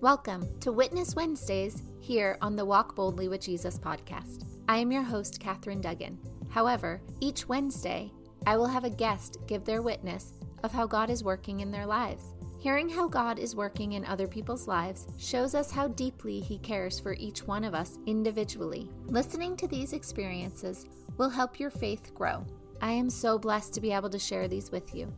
[0.00, 4.44] Welcome to Witness Wednesdays here on the Walk Boldly with Jesus podcast.
[4.68, 6.16] I am your host, Catherine Duggan.
[6.50, 8.12] However, each Wednesday,
[8.46, 11.84] I will have a guest give their witness of how God is working in their
[11.84, 12.22] lives.
[12.60, 17.00] Hearing how God is working in other people's lives shows us how deeply He cares
[17.00, 18.88] for each one of us individually.
[19.06, 20.86] Listening to these experiences
[21.16, 22.46] will help your faith grow.
[22.80, 25.12] I am so blessed to be able to share these with you.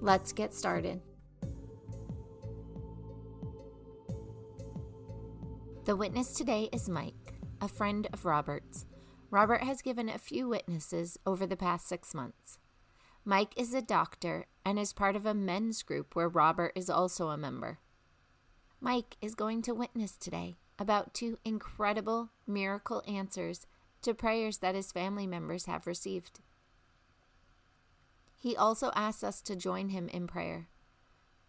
[0.00, 1.02] Let's get started.
[5.84, 8.86] The witness today is Mike, a friend of Robert's.
[9.32, 12.60] Robert has given a few witnesses over the past six months.
[13.24, 17.30] Mike is a doctor and is part of a men's group where Robert is also
[17.30, 17.80] a member.
[18.80, 23.66] Mike is going to witness today about two incredible miracle answers
[24.02, 26.38] to prayers that his family members have received.
[28.38, 30.68] He also asks us to join him in prayer.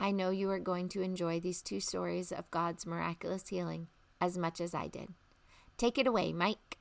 [0.00, 3.86] I know you are going to enjoy these two stories of God's miraculous healing
[4.20, 5.08] as much as I did.
[5.76, 6.78] Take it away, Mike.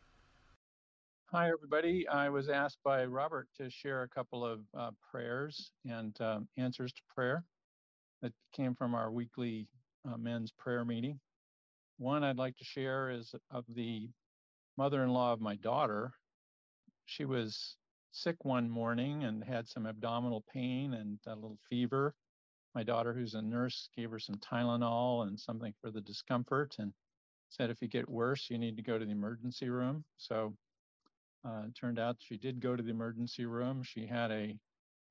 [1.32, 2.08] Hi, everybody.
[2.08, 6.94] I was asked by Robert to share a couple of uh, prayers and um, answers
[6.94, 7.44] to prayer
[8.22, 9.68] that came from our weekly
[10.08, 11.20] uh, men's prayer meeting.
[11.98, 14.10] One I'd like to share is of the
[14.78, 16.14] mother in law of my daughter.
[17.06, 17.76] She was
[18.12, 22.14] sick one morning and had some abdominal pain and a little fever.
[22.74, 26.94] My daughter, who's a nurse, gave her some Tylenol and something for the discomfort and
[27.56, 30.04] said if you get worse, you need to go to the emergency room.
[30.18, 30.54] So
[31.46, 33.84] uh, it turned out she did go to the emergency room.
[33.84, 34.58] She had a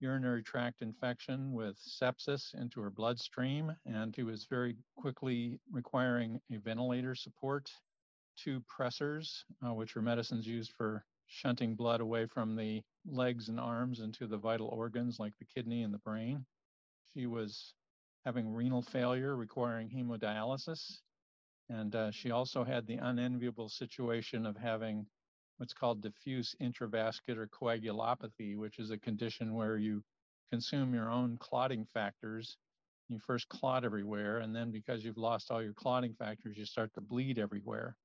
[0.01, 6.59] urinary tract infection with sepsis into her bloodstream, and she was very quickly requiring a
[6.59, 7.71] ventilator support,
[8.37, 13.59] two pressors, uh, which are medicines used for shunting blood away from the legs and
[13.59, 16.45] arms into the vital organs like the kidney and the brain.
[17.15, 17.75] She was
[18.25, 20.99] having renal failure, requiring hemodialysis.
[21.71, 25.07] And uh, she also had the unenviable situation of having
[25.57, 30.03] what's called diffuse intravascular coagulopathy, which is a condition where you
[30.51, 32.57] consume your own clotting factors.
[33.09, 36.93] You first clot everywhere, and then because you've lost all your clotting factors, you start
[36.95, 37.97] to bleed everywhere.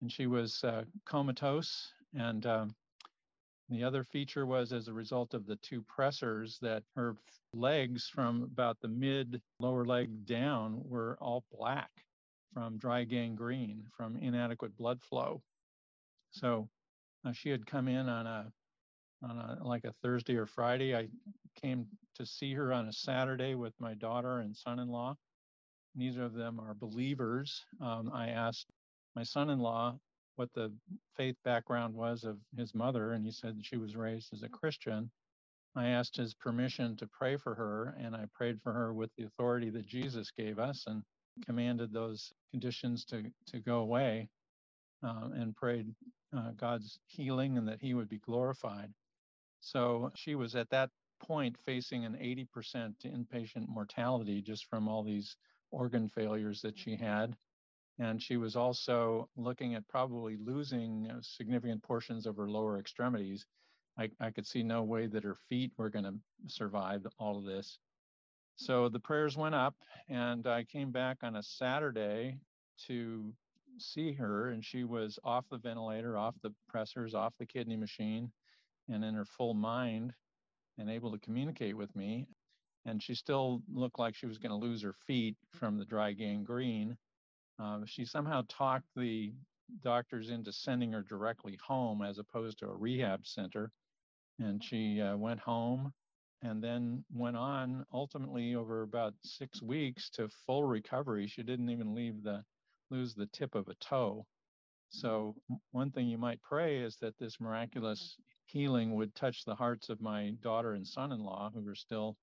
[0.00, 2.74] And she was uh, comatose, and um,
[3.68, 7.16] the other feature was as a result of the two pressors that her
[7.52, 11.90] legs from about the mid lower leg down were all black
[12.52, 15.42] from dry gangrene, from inadequate blood flow.
[16.30, 16.68] So
[17.24, 18.52] uh, she had come in on a
[19.22, 20.94] on a like a Thursday or Friday.
[20.94, 21.08] I
[21.60, 25.16] came to see her on a Saturday with my daughter and son-in-law.
[25.96, 27.64] Neither of them are believers.
[27.80, 28.66] Um, I asked
[29.16, 29.98] my son-in-law
[30.36, 30.72] what the
[31.16, 35.10] faith background was of his mother, and he said she was raised as a Christian.
[35.74, 39.24] I asked his permission to pray for her, and I prayed for her with the
[39.24, 41.02] authority that Jesus gave us and
[41.44, 44.28] commanded those conditions to, to go away
[45.02, 45.94] uh, and prayed
[46.36, 48.92] uh, God's healing and that he would be glorified.
[49.60, 50.90] So she was at that
[51.20, 55.36] point facing an 80% inpatient mortality just from all these
[55.70, 57.36] organ failures that she had.
[57.98, 63.44] And she was also looking at probably losing uh, significant portions of her lower extremities.
[63.98, 66.14] I, I could see no way that her feet were going to
[66.46, 67.80] survive all of this.
[68.58, 69.76] So the prayers went up,
[70.08, 72.40] and I came back on a Saturday
[72.88, 73.32] to
[73.78, 78.32] see her, and she was off the ventilator, off the pressors, off the kidney machine,
[78.88, 80.12] and in her full mind
[80.76, 82.26] and able to communicate with me.
[82.84, 86.12] And she still looked like she was going to lose her feet from the dry
[86.12, 86.96] gangrene.
[87.60, 89.34] Uh, she somehow talked the
[89.84, 93.70] doctors into sending her directly home as opposed to a rehab center.
[94.40, 95.92] And she uh, went home
[96.42, 101.26] and then went on ultimately over about six weeks to full recovery.
[101.26, 102.44] She didn't even leave the
[102.90, 104.24] lose the tip of a toe.
[104.90, 105.34] So,
[105.72, 108.16] one thing you might pray is that this miraculous
[108.46, 112.16] healing would touch the hearts of my daughter and son in law, who are still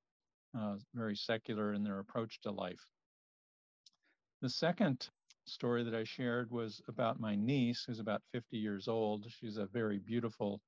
[0.57, 2.79] uh, very secular in their approach to life.
[4.41, 5.09] The second
[5.45, 9.27] story that I shared was about my niece, who's about 50 years old.
[9.29, 10.59] She's a very beautiful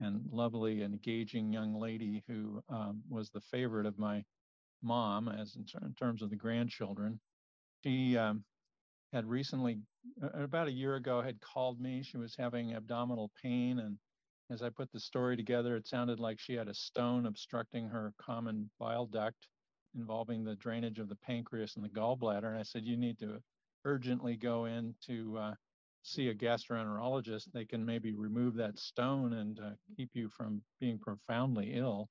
[0.00, 4.24] and lovely engaging young lady who um, was the favorite of my
[4.82, 7.20] mom, as in, ter- in terms of the grandchildren.
[7.84, 8.44] She um,
[9.12, 9.78] had recently,
[10.34, 12.02] about a year ago, had called me.
[12.02, 13.78] She was having abdominal pain.
[13.78, 13.98] And
[14.50, 18.12] as I put the story together, it sounded like she had a stone obstructing her
[18.18, 19.48] common bile duct
[19.94, 22.48] involving the drainage of the pancreas and the gallbladder.
[22.48, 23.40] And I said, You need to
[23.84, 25.54] urgently go in to uh,
[26.04, 27.50] see a gastroenterologist.
[27.52, 32.08] They can maybe remove that stone and uh, keep you from being profoundly ill.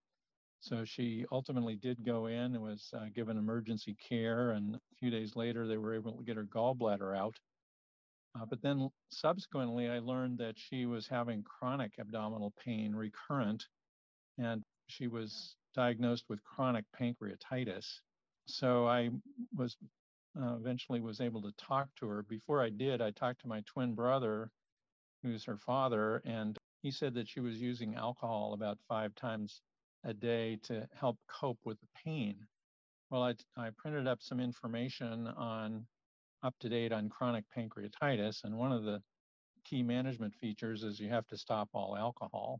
[0.60, 4.51] So she ultimately did go in and was uh, given emergency care.
[4.51, 7.36] And a few days later, they were able to get her gallbladder out.
[8.36, 13.63] Uh, but then subsequently, I learned that she was having chronic abdominal pain recurrent,
[14.39, 17.86] and she was diagnosed with chronic pancreatitis.
[18.48, 19.12] So I
[19.56, 19.78] was
[20.40, 22.24] uh, eventually was able to talk to her.
[22.24, 24.50] Before I did, I talked to my twin brother,
[25.22, 29.62] who's her father, and he said that she was using alcohol about five times
[30.04, 32.36] a day to help cope with the pain.
[33.10, 35.86] Well, I, I printed up some information on
[36.44, 39.02] UpToDate on chronic pancreatitis, and one of the
[39.64, 42.60] key management features is you have to stop all alcohol.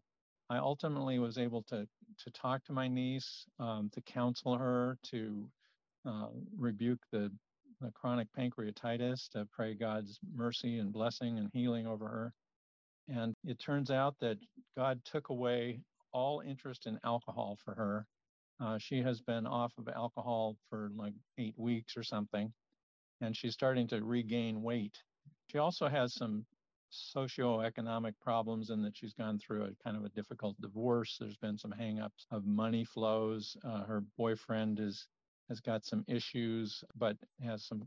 [0.50, 1.88] I ultimately was able to
[2.24, 5.50] to talk to my niece, um, to counsel her, to
[6.06, 7.32] uh, rebuke the,
[7.84, 12.34] the chronic pancreatitis, to pray God's mercy and blessing and healing over her.
[13.10, 14.38] And it turns out that
[14.78, 15.82] God took away
[16.14, 18.08] all interest in alcohol for her.
[18.60, 22.54] Uh, she has been off of alcohol for like eight weeks or something,
[23.20, 24.98] and she's starting to regain weight.
[25.48, 26.46] She also has some
[27.16, 31.18] socioeconomic problems in that she's gone through a kind of a difficult divorce.
[31.20, 33.58] There's been some hangups of money flows.
[33.66, 35.08] Uh, her boyfriend is
[35.54, 37.84] has got some issues, but has some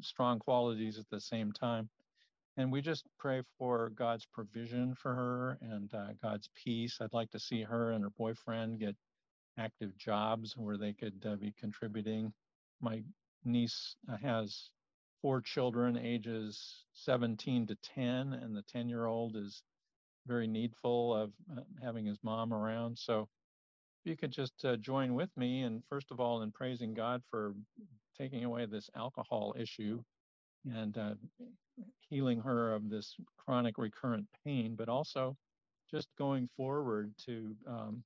[0.00, 1.90] strong qualities at the same time.
[2.56, 6.98] And we just pray for God's provision for her and uh, God's peace.
[7.00, 8.94] I'd like to see her and her boyfriend get
[9.58, 12.32] active jobs where they could uh, be contributing.
[12.80, 13.02] My
[13.44, 14.70] niece uh, has
[15.20, 19.64] four children, ages 17 to 10, and the 10 year old is
[20.28, 22.96] very needful of uh, having his mom around.
[22.98, 23.28] So
[24.04, 27.54] you could just uh, join with me, and first of all, in praising God for
[28.16, 30.02] taking away this alcohol issue
[30.64, 31.14] and uh,
[32.08, 35.36] healing her of this chronic recurrent pain, but also
[35.90, 38.02] just going forward to um,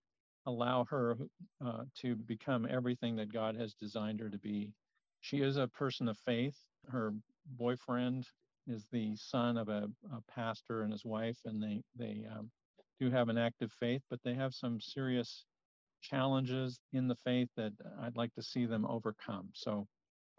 [0.46, 1.16] allow her
[1.64, 4.72] uh, to become everything that God has designed her to be.
[5.20, 6.56] She is a person of faith.
[6.88, 7.12] Her
[7.56, 8.26] boyfriend
[8.66, 12.50] is the son of a, a pastor and his wife, and they they um,
[13.00, 15.44] do have an active faith, but they have some serious
[16.08, 17.72] challenges in the faith that
[18.02, 19.48] I'd like to see them overcome.
[19.54, 19.86] So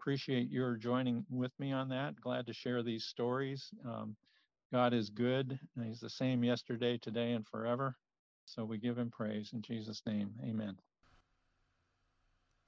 [0.00, 2.20] appreciate your joining with me on that.
[2.20, 3.70] Glad to share these stories.
[3.84, 4.16] Um,
[4.72, 5.58] God is good.
[5.82, 7.96] He's the same yesterday, today, and forever.
[8.44, 10.30] So we give him praise in Jesus' name.
[10.44, 10.76] Amen.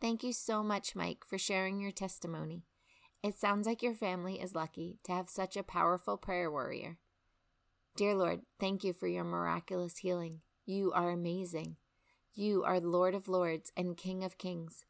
[0.01, 2.65] Thank you so much, Mike, for sharing your testimony.
[3.23, 6.99] It sounds like your family is lucky to have such a powerful prayer warrior.
[7.97, 10.41] Dear Lord, thank you for your miraculous healing.
[10.67, 11.77] You are amazing.
[12.41, 14.85] You are Lord of Lords and King of Kings.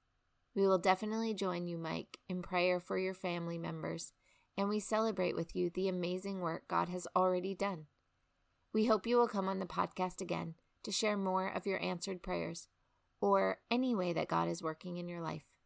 [0.54, 4.12] We will definitely join you, Mike, in prayer for your family members,
[4.58, 7.86] and we celebrate with you the amazing work God has already done.
[8.74, 12.22] We hope you will come on the podcast again to share more of your answered
[12.22, 12.68] prayers
[13.18, 15.56] or any way that God is working in your life.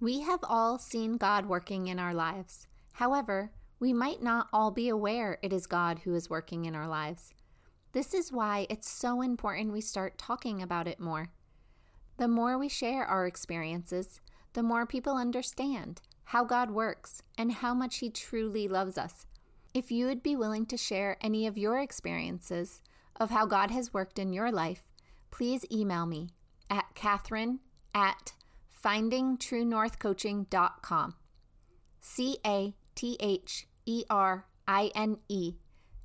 [0.00, 2.66] We have all seen God working in our lives.
[2.94, 6.88] However, we might not all be aware it is God who is working in our
[6.88, 7.32] lives.
[7.96, 11.30] This is why it's so important we start talking about it more.
[12.18, 14.20] The more we share our experiences,
[14.52, 19.24] the more people understand how God works and how much He truly loves us.
[19.72, 22.82] If you would be willing to share any of your experiences
[23.18, 24.84] of how God has worked in your life,
[25.30, 26.28] please email me
[26.68, 27.60] at Catherine
[27.94, 28.34] at
[28.84, 31.14] findingtruenorthcoaching.com.
[32.02, 35.54] C A T H E R I N E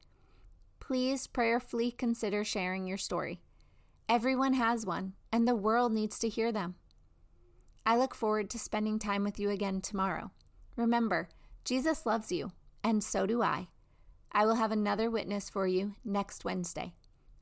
[0.81, 3.41] Please prayerfully consider sharing your story.
[4.09, 6.77] Everyone has one, and the world needs to hear them.
[7.85, 10.31] I look forward to spending time with you again tomorrow.
[10.77, 11.29] Remember,
[11.65, 12.53] Jesus loves you,
[12.83, 13.69] and so do I.
[14.33, 16.95] I will have another witness for you next Wednesday.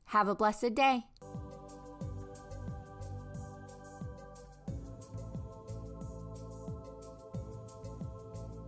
[0.07, 1.05] Have a blessed day.